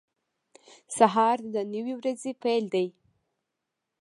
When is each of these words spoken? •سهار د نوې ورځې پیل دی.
•سهار 0.97 1.37
د 1.53 1.55
نوې 1.73 1.93
ورځې 1.99 2.31
پیل 2.43 2.63
دی. 2.73 2.87